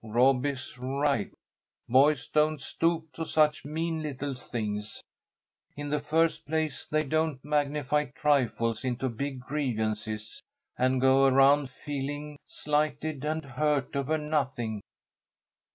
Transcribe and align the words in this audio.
Rob 0.03 0.47
is 0.47 0.79
right. 0.79 1.31
Boys 1.87 2.27
don't 2.27 2.59
stoop 2.59 3.13
to 3.13 3.23
such 3.23 3.63
mean 3.65 4.01
little 4.01 4.33
things. 4.33 5.03
In 5.77 5.89
the 5.91 5.99
first 5.99 6.47
place 6.47 6.87
they 6.87 7.03
don't 7.03 7.45
magnify 7.45 8.05
trifles 8.05 8.83
into 8.83 9.09
big 9.09 9.39
grievances, 9.41 10.41
and 10.75 10.99
go 10.99 11.27
around 11.27 11.69
feeling 11.69 12.39
slighted 12.47 13.23
and 13.23 13.45
hurt 13.45 13.95
over 13.95 14.17
nothing." 14.17 14.81